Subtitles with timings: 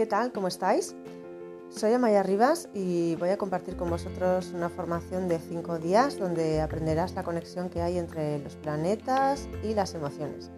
[0.00, 0.32] ¿qué tal?
[0.32, 0.96] ¿Cómo estáis?
[1.68, 6.62] Soy Amaya Rivas y voy a compartir con vosotros una formación de 5 días donde
[6.62, 10.50] aprenderás la conexión que hay entre los planetas y las emociones,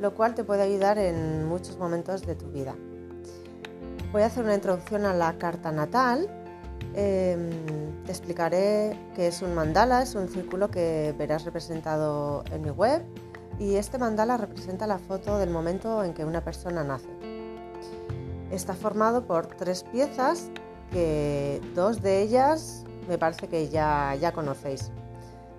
[0.00, 2.74] lo cual te puede ayudar en muchos momentos de tu vida.
[4.10, 6.28] Voy a hacer una introducción a la carta natal.
[6.96, 7.50] Em,
[8.04, 13.04] te explicaré qué es un mandala, es un círculo que verás representado en mi web
[13.60, 17.31] y este mandala representa la foto del momento en que una persona nace.
[18.52, 20.50] Está formado por tres piezas
[20.90, 24.92] que dos de ellas me parece que ya, ya conocéis.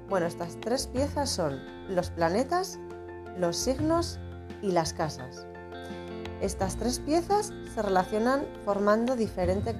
[0.09, 2.79] Bueno, estas tres piezas son los planetas,
[3.35, 4.19] los signos
[4.61, 5.47] y las casas.
[6.39, 9.75] Estas tres piezas se relacionan formando diferentes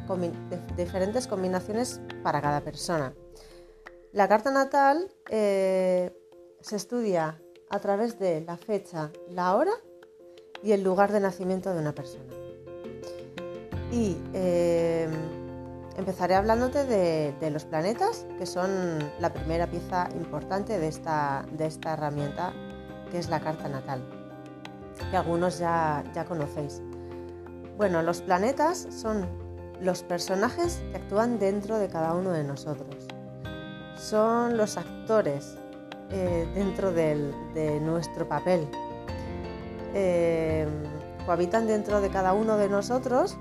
[1.27, 3.13] combinaciones para cada persona.
[4.12, 6.18] La carta natal eh,
[6.62, 9.73] se estudia a través de la fecha, la hora
[10.63, 12.43] y el lugar de nacimiento de una persona.
[13.94, 15.08] Y eh,
[15.98, 18.72] empezaré hablándote de, los planetas, que son
[19.20, 22.54] la primera pieza importante de esta, de esta herramienta,
[23.12, 24.02] que es la carta natal,
[25.12, 26.82] que algunos ya, ya conocéis.
[27.77, 29.27] Bueno, los planetas son
[29.80, 33.08] los personajes que actúan dentro de cada uno de nosotros.
[33.96, 35.55] Son los actores
[36.10, 38.68] eh, dentro de nuestro papel.
[39.94, 40.68] Eh,
[41.27, 43.38] cohabitan dentro de cada uno de nosotros,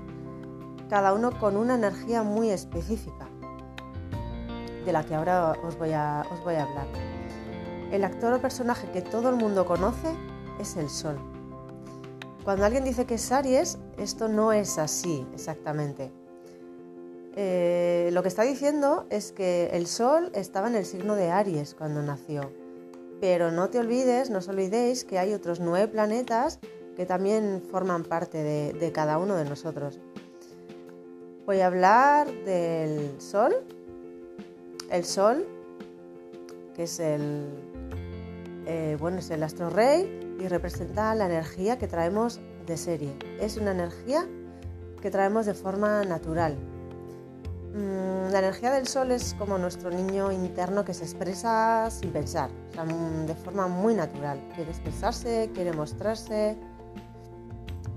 [0.89, 3.27] cada uno con una energía muy específica,
[4.85, 6.87] de la que ahora os voy a, os voy a hablar.
[7.91, 10.15] El actor o personaje que todo el mundo conoce
[10.59, 11.17] es el Sol.
[12.43, 16.11] Cuando alguien dice que es Aries, esto no es así exactamente.
[17.35, 21.73] Eh, lo que está diciendo es que el Sol estaba en el signo de Aries
[21.73, 22.51] cuando nació.
[23.21, 26.59] Pero no te olvides, no os olvidéis que hay otros nueve planetas
[26.95, 29.99] que también forman parte de, cada uno de nosotros.
[31.45, 33.53] Voy a hablar del Sol.
[34.89, 35.45] El Sol,
[36.75, 37.47] que es el,
[38.65, 43.13] eh, bueno, es el astro rey y representa la energía que traemos de serie.
[43.39, 44.27] Es una energía
[45.01, 46.57] que traemos de forma natural,
[47.73, 52.51] Mm, la energía del sol es como nuestro niño interno que se expresa sin pensar,
[52.51, 54.39] mm, de forma muy natural.
[54.53, 56.55] Quiere expresarse, quiere mostrarse.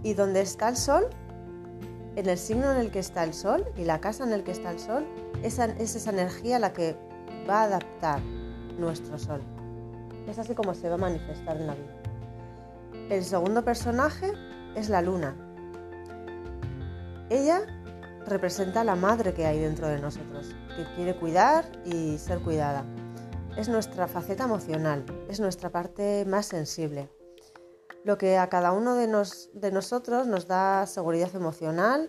[0.02, 1.08] Y donde está el sol,
[2.16, 4.50] en el signo en el que está el sol y la casa en el que
[4.50, 5.06] está el sol,
[5.42, 6.96] esa, es esa energía la que
[7.48, 8.20] va a adaptar
[8.78, 9.42] nuestro sol.
[10.26, 11.94] Es así como se va a manifestar en la vida.
[13.10, 14.32] El segundo personaje
[14.74, 15.36] es la luna.
[17.28, 17.60] Ella
[18.26, 22.84] representa la madre que hay dentro de nosotros, que quiere cuidar y ser cuidada.
[23.56, 27.10] Es nuestra faceta emocional, es nuestra parte más sensible.
[28.06, 29.06] Lo que a cada uno de,
[29.72, 32.08] nosotros nos da seguridad emocional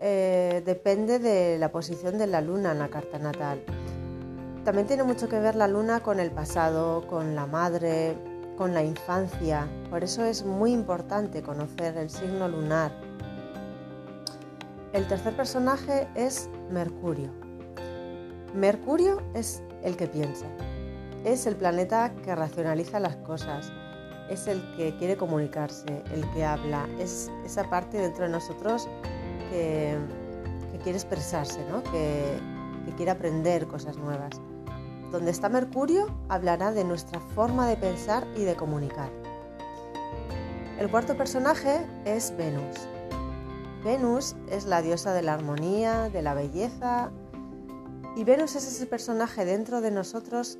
[0.00, 3.62] eh, depende de la posición de la luna en la carta natal.
[4.64, 8.18] También tiene mucho que ver la luna con el pasado, con la madre,
[8.56, 9.68] con la infancia.
[9.88, 12.90] Por eso es muy importante conocer el signo lunar
[14.94, 17.30] el tercer personaje es Mercurio.
[18.54, 20.46] Mercurio es el que piensa,
[21.24, 23.70] es el planeta que racionaliza las cosas,
[24.28, 28.88] es el que quiere comunicarse, el que habla, es esa parte dentro de nosotros
[29.50, 29.96] que,
[30.82, 31.58] quiere expresarse,
[31.90, 32.38] que,
[32.86, 34.40] que quiere aprender cosas nuevas.
[35.10, 39.10] Donde está Mercurio hablará de nuestra forma de pensar y de comunicar.
[40.78, 42.86] El cuarto personaje es Venus.
[43.84, 47.10] Venus es la diosa de la armonía, de la belleza,
[48.16, 50.58] y Venus es ese personaje dentro de nosotros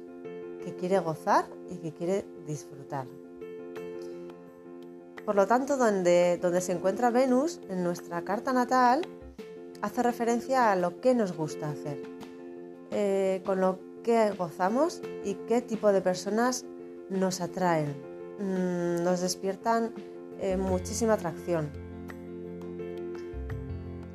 [0.64, 3.06] que quiere gozar y que quiere disfrutar.
[5.28, 9.02] Por lo tanto, donde, se encuentra Venus en nuestra carta natal,
[9.82, 12.02] hace referencia a lo que nos gusta hacer,
[12.90, 16.64] eh, con lo que gozamos y qué tipo de personas
[17.10, 17.94] nos atraen,
[18.38, 19.92] mm, nos despiertan
[20.40, 21.68] eh, muchísima atracción.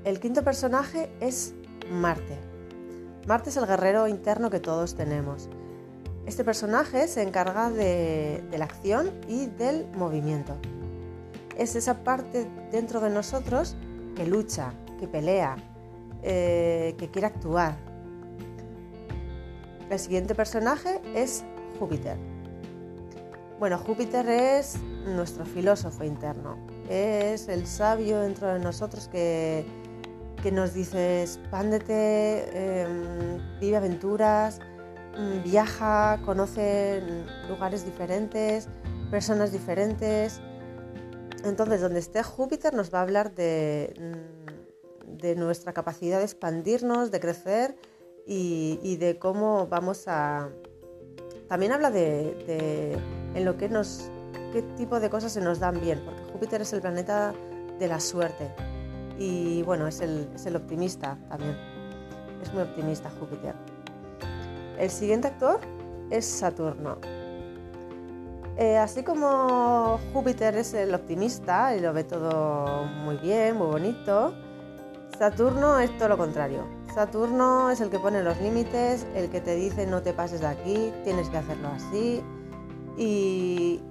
[0.05, 1.53] El quinto personaje es
[1.91, 2.39] Marte.
[3.27, 5.47] Marte es el guerrero interno que todos tenemos.
[6.25, 10.57] Este personaje se encarga de, la acción y del movimiento.
[11.57, 13.75] Es esa parte dentro de nosotros
[14.15, 15.55] que lucha, que pelea,
[16.21, 17.75] eh, que quiere actuar.
[19.89, 21.43] El siguiente personaje es
[21.79, 22.17] Júpiter.
[23.59, 26.57] Bueno, Júpiter es nuestro filósofo interno,
[26.89, 29.65] es el sabio dentro de nosotros que,
[30.41, 34.59] que nos dice, expándete, em, vive aventuras,
[35.17, 37.01] mm, viaja, conoce
[37.47, 38.67] lugares diferentes,
[39.11, 40.41] personas diferentes.
[41.43, 43.93] Entonces, donde esté Júpiter nos va a hablar de,
[45.07, 47.75] de nuestra capacidad de expandirnos, de crecer
[48.25, 50.49] y, de cómo vamos a...
[51.47, 52.97] También habla de,
[53.35, 54.09] en lo que nos,
[54.51, 57.33] qué tipo de cosas se nos dan bien, porque Júpiter es el planeta
[57.77, 58.49] de la suerte
[59.19, 61.57] y bueno, es el, es el optimista también.
[62.41, 63.55] Es muy optimista Júpiter.
[64.77, 65.59] El siguiente actor
[66.09, 66.97] es Saturno.
[68.57, 74.33] Eh, así como Júpiter es el optimista y lo ve todo muy bien, muy bonito,
[75.17, 76.63] Saturno es todo lo contrario.
[76.93, 80.47] Saturno es el que pone los límites, el que te dice no te pases de
[80.47, 82.21] aquí, tienes que hacerlo así.
[82.95, 83.81] Y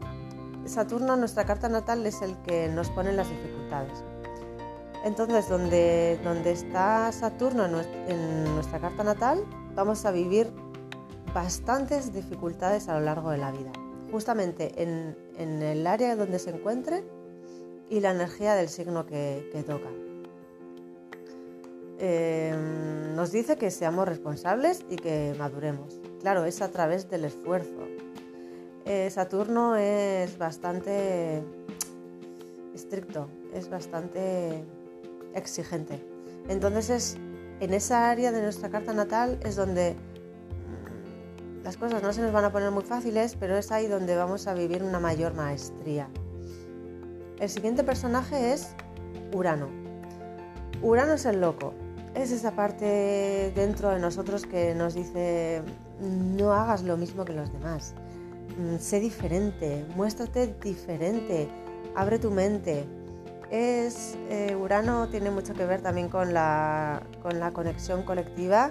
[0.64, 4.04] Saturno, nuestra carta natal, es el que nos pone las dificultades.
[5.04, 9.44] Entonces, donde, donde está Saturno en nuestra carta natal,
[9.74, 10.52] vamos a vivir
[11.34, 13.72] bastantes dificultades a lo largo de la vida
[14.12, 15.16] justamente en,
[15.62, 17.02] el área donde se encuentre
[17.88, 19.88] y la energía del signo que, toca.
[21.98, 26.00] Em, nos dice que seamos responsables y que maduremos.
[26.20, 27.88] Claro, es a través del esfuerzo.
[28.84, 31.42] Eh, Saturno es bastante
[32.74, 34.64] estricto, es bastante
[35.34, 36.04] exigente.
[36.48, 37.16] Entonces es
[37.60, 39.94] en esa área de nuestra carta natal es donde
[41.64, 44.46] las cosas no se nos van a poner muy fáciles, pero es ahí donde vamos
[44.46, 46.08] a vivir una mayor maestría.
[47.38, 48.74] El siguiente personaje es
[49.32, 49.68] Urano.
[50.82, 51.74] Urano es el loco.
[52.14, 55.62] Es esa parte dentro de nosotros que nos dice
[56.00, 57.94] no hagas lo mismo que los demás.
[58.58, 61.48] Mm, sé diferente, muéstrate diferente,
[61.94, 62.84] abre tu mente.
[63.50, 68.70] Es, eh, Urano tiene mucho que ver también con la, con la conexión colectiva,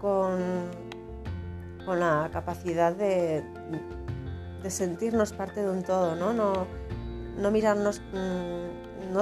[0.00, 0.38] con,
[1.84, 3.44] con la capacidad de,
[4.68, 9.12] sentirnos parte de un todo, no, no, mirarnos, mm,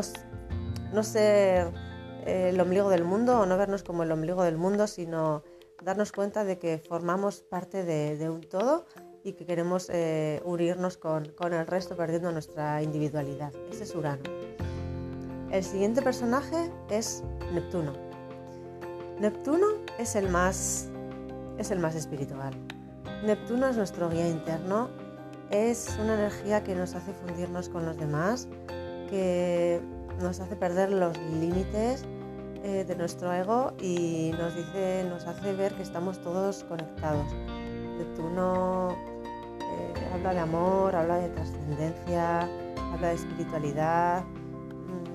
[0.93, 1.73] no, ser
[2.27, 5.43] eh, el ombligo del mundo o no vernos como el ombligo del mundo, sino
[5.83, 8.87] darnos cuenta de que formamos parte de, un todo
[9.23, 13.53] y que queremos eh, unirnos con, con, el resto perdiendo nuestra individualidad.
[13.71, 14.23] Ese es Urano.
[15.51, 17.23] El siguiente personaje es
[17.53, 17.93] Neptuno.
[19.19, 19.67] Neptuno
[19.99, 20.91] es el más
[21.59, 22.55] es el más espiritual.
[23.25, 24.89] Neptuno es nuestro guía interno,
[25.51, 28.49] es una energía que nos hace fundirnos con los demás,
[29.11, 29.83] que
[30.21, 32.05] nos hace perder los límites
[32.63, 37.27] eh, de nuestro ego y nos dice, nos hace ver que estamos todos conectados.
[37.99, 38.97] Neptuno
[39.61, 42.43] eh, habla de amor, habla de trascendencia,
[42.93, 45.09] habla de espiritualidad, mm,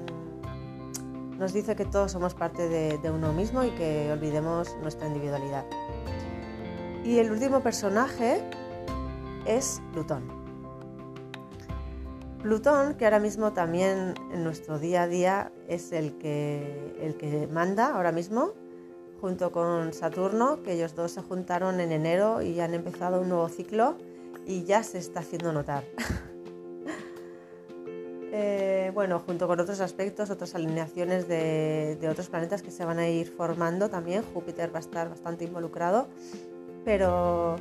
[1.38, 5.66] nos dice que todos somos parte de uno mismo y que olvidemos nuestra individualidad.
[7.04, 8.42] Y el último personaje
[9.46, 10.24] es Plutón.
[12.42, 17.48] Plutón, que ahora mismo también en nuestro día a día es el que, el que
[17.48, 18.54] manda ahora mismo,
[19.20, 23.50] junto con Saturno, que ellos dos se juntaron en enero y han empezado un nuevo
[23.50, 23.98] ciclo
[24.46, 25.84] y ya se está haciendo notar.
[28.36, 32.98] Eh, bueno, junto con otros aspectos, otras alineaciones de, de otros planetas que se van
[32.98, 36.08] a ir formando también, Júpiter va a estar bastante involucrado
[36.86, 37.56] pero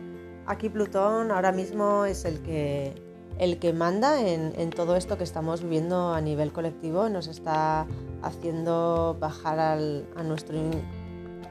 [0.47, 2.95] aquí Plutón ahora mismo es el que,
[3.39, 7.87] el que manda en, todo esto que estamos viviendo a nivel colectivo, nos está
[8.23, 10.59] haciendo bajar a, nuestro,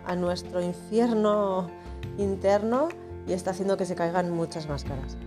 [0.05, 1.69] a nuestro infierno
[2.17, 2.89] interno
[3.27, 5.17] y está haciendo que se caigan muchas máscaras.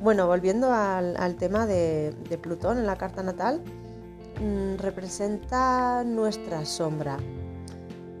[0.00, 3.62] Bueno, volviendo al, tema de, de, Plutón en la carta natal,
[4.40, 7.18] mm, representa nuestra sombra,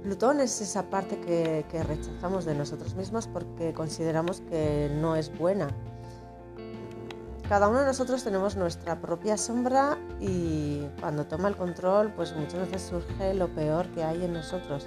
[0.08, 5.68] Plutón es esa parte que, rechazamos de nosotros mismos porque consideramos que no es buena.
[7.46, 12.60] Cada uno de nosotros tenemos nuestra propia sombra y cuando toma el control, pues muchas
[12.60, 14.86] veces surge lo peor que hay en nosotros.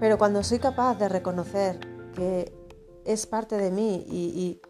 [0.00, 1.78] Pero cuando soy capaz de reconocer
[2.14, 2.54] que
[3.04, 4.62] es parte de mí y,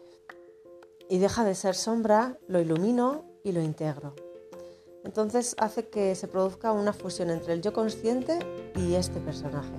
[1.07, 4.13] y deja de ser sombra, lo ilumino y lo integro.
[5.03, 8.39] Entonces hace que se produzca una fusión entre el yo consciente
[8.75, 9.73] y este personaje.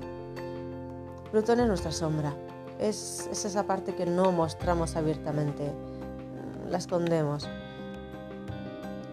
[1.30, 2.34] Plutón es nuestra sombra,
[2.78, 7.48] es, esa parte que no mostramos abiertamente, mm, la escondemos.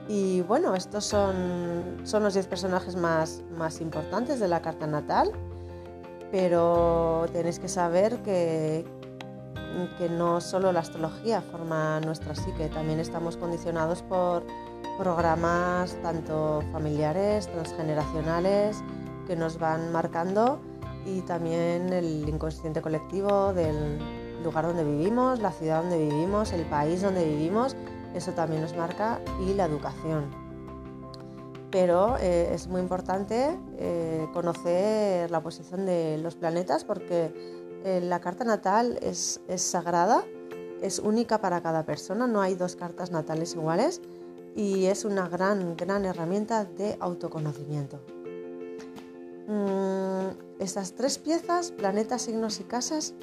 [0.08, 5.32] Y bueno, estos son, los 10 personajes más, más importantes de la carta natal,
[6.32, 8.86] pero tenéis que saber que,
[9.98, 14.44] que no solo la astrología forma nuestra psique, también estamos condicionados por
[14.98, 18.84] programas tanto familiares, transgeneracionales,
[19.28, 20.60] que nos van marcando
[21.06, 24.00] y también el inconsciente colectivo del
[24.44, 27.76] lugar donde vivimos, la ciudad donde vivimos, el país donde vivimos,
[28.14, 30.30] eso también nos marca y la educación.
[31.72, 37.32] pero eh, es muy importante eh, conocer la posición de los planetas porque
[37.86, 40.26] eh, la carta natal es, sagrada,
[40.82, 44.02] es única para cada persona, no hay dos cartas natales iguales
[44.56, 48.00] y es una gran, gran herramienta de autoconocimiento.
[49.48, 53.14] Mm, estas tres piezas, planetas, signos y casas,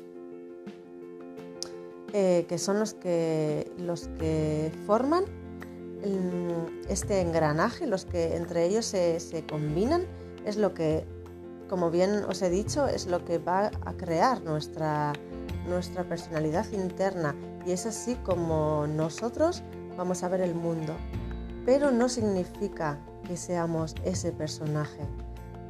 [2.12, 5.25] que son los que, los que forman
[6.88, 10.06] este engranaje, los que entre ellos se, combinan,
[10.44, 11.04] es lo que,
[11.68, 15.12] como bien os he dicho, es lo que va a crear nuestra,
[15.68, 17.35] nuestra personalidad interna
[17.66, 19.62] y es así como nosotros
[19.99, 20.97] vamos a ver el mundo.
[21.67, 25.02] Pero no significa que seamos ese personaje,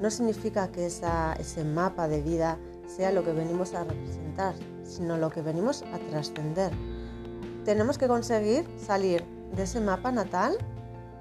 [0.01, 2.57] no significa que ese mapa de vida
[2.87, 4.55] sea lo que venimos a representar,
[4.85, 6.71] sino lo que venimos a trascender.
[7.65, 9.25] Tenemos que conseguir salir
[9.57, 10.57] de ese mapa natal,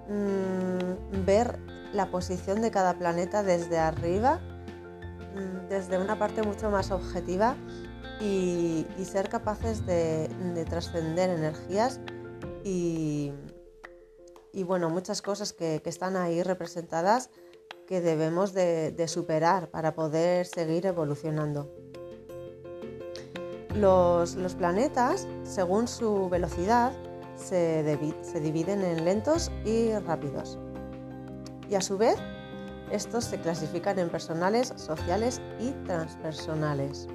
[0.08, 1.58] mm, ver
[1.94, 4.40] la posición de cada planeta desde arriba,
[5.34, 7.56] mm, desde una parte mucho más objetiva
[8.22, 10.30] y, ser capaces de,
[10.70, 12.00] trascender energías
[12.68, 17.30] y, bueno, muchas cosas que, están ahí representadas
[17.88, 21.72] que debemos de superar para poder seguir evolucionando.
[23.80, 26.94] Los, planetas, según su velocidad,
[27.36, 27.84] se,
[28.42, 30.58] dividen en lentos y rápidos.
[31.70, 32.18] Y a su vez,
[32.92, 37.08] estos se clasifican en personales, sociales y transpersonales.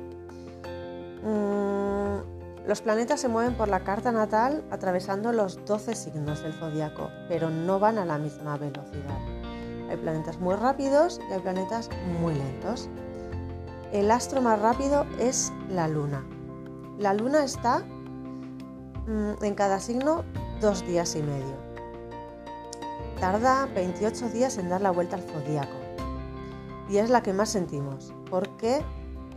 [1.25, 7.11] Mm, los planetas se mueven por la carta natal atravesando los 12 signos del zodiaco,
[7.28, 9.19] pero no van a la misma velocidad.
[9.90, 11.90] Hay planetas muy rápidos y hay planetas
[12.21, 12.88] muy lentos.
[13.92, 16.25] El astro más rápido es la Luna,
[16.99, 17.81] la luna está
[19.07, 20.25] mm, en cada signo
[20.61, 21.57] dos días y medio.
[23.19, 25.76] Tarda 28 días en dar la vuelta al zodíaco
[26.88, 28.85] y es la que más sentimos porque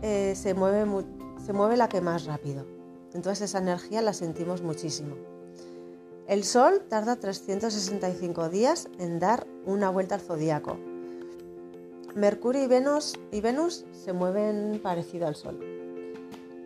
[0.02, 2.75] eh, se mueve la que más rápido.
[3.16, 5.16] Entonces esa energía la sentimos muchísimo.
[6.28, 10.76] El Sol tarda 365 días en dar una vuelta al zodíaco.
[12.14, 15.58] Mercurio y Venus, y Venus se mueven parecido al Sol.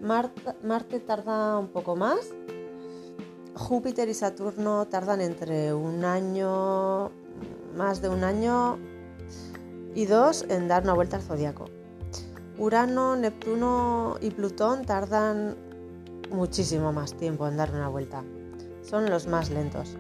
[0.02, 2.19] Marte tarda un poco más.
[3.54, 7.12] Júpiter y Saturno tardan entre un año,
[7.76, 8.76] más de un año
[9.95, 11.66] y dos en dar una vuelta al zodiaco.
[12.59, 15.69] Urano, Neptuno y Plutón tardan
[16.30, 18.25] muchísimo más tiempo en dar una vuelta.
[18.82, 19.96] Son los más lentos.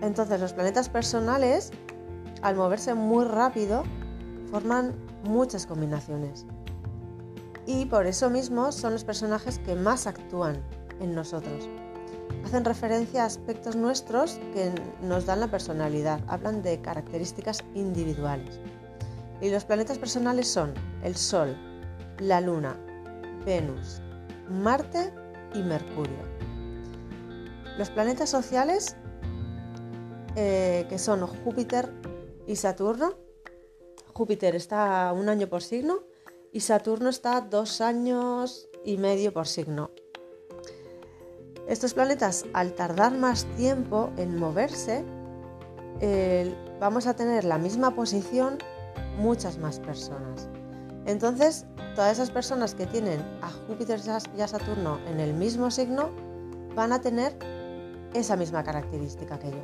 [0.00, 1.70] Entonces los planetas personales,
[2.42, 3.82] al moverse muy rápido,
[4.50, 6.46] forman muchas combinaciones
[7.68, 10.62] y por eso mismo son los personajes que más actúan
[11.00, 11.68] en nosotros.
[12.42, 14.72] Hacen referencia a aspectos nuestros que
[15.02, 18.58] nos dan la personalidad, hablan de características individuales.
[19.42, 20.72] Y los planetas personales son
[21.04, 21.54] el Sol,
[22.20, 22.74] la Luna,
[23.44, 24.00] Venus,
[24.48, 25.12] Marte
[25.54, 26.18] y Mercurio.
[27.76, 28.96] Los planetas sociales,
[30.36, 31.92] eh, que son Júpiter
[32.46, 33.14] y Saturno,
[34.12, 36.00] Júpiter está un año por signo
[36.52, 39.90] y Saturno está dos años y medio por signo.
[41.68, 45.04] Estos planetas, al tardar más tiempo en moverse,
[46.80, 48.58] vamos a tener la misma posición
[49.18, 50.48] muchas más personas.
[51.08, 53.98] Entonces, todas esas personas que tienen a Júpiter
[54.36, 56.10] y a Saturno en el mismo signo
[56.76, 57.34] van a tener
[58.12, 59.62] esa misma característica que yo.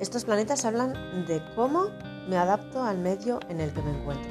[0.00, 0.94] Estos planetas hablan
[1.28, 1.86] de cómo
[2.28, 4.30] me adapto al medio en el que me encuentro.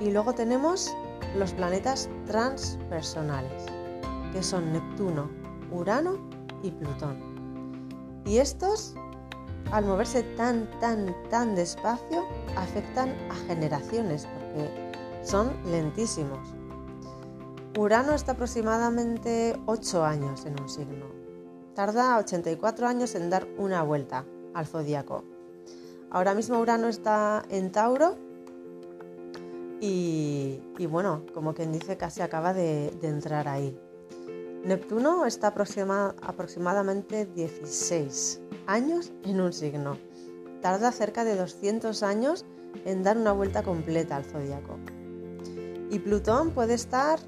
[0.00, 0.92] Y luego tenemos
[1.36, 3.66] los planetas transpersonales,
[4.32, 5.30] que son Neptuno,
[5.70, 6.18] Urano
[6.64, 7.16] y Plutón.
[8.26, 8.96] Y estos,
[9.72, 12.26] al moverse tan, tan, tan despacio,
[12.56, 14.70] afectan a generaciones, porque
[15.24, 16.54] son lentísimos.
[17.78, 21.06] Urano está aproximadamente 8 años en un signo.
[21.74, 25.24] Tarda 84 años en dar una vuelta al zodíaco.
[26.10, 28.18] Ahora mismo Urano está en Tauro
[29.80, 30.60] y,
[30.90, 33.74] bueno, como quien dice, casi acaba de, entrar ahí.
[34.64, 39.98] Neptuno está aproximadamente 16 años en un signo.
[40.60, 42.44] Tarda cerca de 200 años
[42.84, 44.78] en dar una vuelta completa al zodiaco.
[45.90, 47.18] Y Plutón puede estar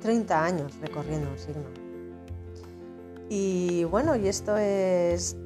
[0.00, 1.64] 30 años recorriendo un signo.
[3.28, 5.36] Y bueno, y esto es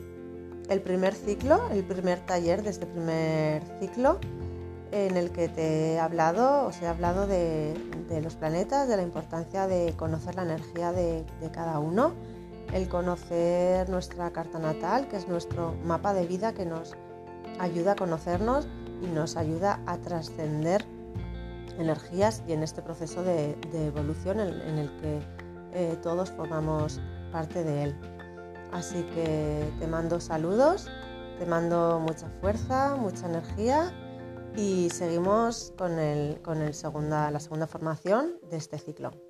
[0.68, 4.18] el primer ciclo, el primer taller de este primer ciclo
[4.90, 7.74] en el que te he hablado, os he hablado de,
[8.22, 12.12] los planetas, de la importancia de conocer la energía de, cada uno
[12.72, 16.94] el conocer nuestra carta natal, que es nuestro mapa de vida que nos
[17.58, 18.68] ayuda a conocernos
[19.02, 20.84] y nos ayuda a trascender
[21.78, 25.20] energías y en este proceso de, evolución en, el que
[25.72, 27.00] eh, todos formamos
[27.32, 27.96] parte de él.
[28.72, 30.88] Así que te mando saludos,
[31.38, 33.92] te mando mucha fuerza, mucha energía
[34.56, 39.27] y seguimos con, el, con el segunda, la segunda formación de este ciclo.